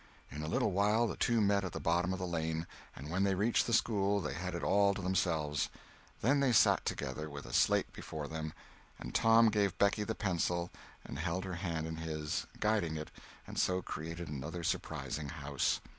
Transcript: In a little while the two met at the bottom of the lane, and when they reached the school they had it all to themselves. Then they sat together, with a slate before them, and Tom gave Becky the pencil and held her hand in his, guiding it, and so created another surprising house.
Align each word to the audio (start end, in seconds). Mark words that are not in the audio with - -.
In 0.31 0.41
a 0.41 0.47
little 0.47 0.71
while 0.71 1.05
the 1.05 1.15
two 1.15 1.41
met 1.41 1.63
at 1.63 1.73
the 1.73 1.79
bottom 1.79 2.11
of 2.11 2.17
the 2.17 2.25
lane, 2.25 2.65
and 2.95 3.11
when 3.11 3.23
they 3.23 3.35
reached 3.35 3.67
the 3.67 3.71
school 3.71 4.19
they 4.19 4.33
had 4.33 4.55
it 4.55 4.63
all 4.63 4.95
to 4.95 5.01
themselves. 5.03 5.69
Then 6.21 6.39
they 6.39 6.53
sat 6.53 6.83
together, 6.85 7.29
with 7.29 7.45
a 7.45 7.53
slate 7.53 7.93
before 7.93 8.27
them, 8.27 8.51
and 8.97 9.13
Tom 9.13 9.49
gave 9.51 9.77
Becky 9.77 10.03
the 10.03 10.15
pencil 10.15 10.71
and 11.05 11.19
held 11.19 11.43
her 11.45 11.53
hand 11.53 11.85
in 11.85 11.97
his, 11.97 12.47
guiding 12.59 12.97
it, 12.97 13.11
and 13.45 13.59
so 13.59 13.83
created 13.83 14.27
another 14.27 14.63
surprising 14.63 15.29
house. 15.29 15.81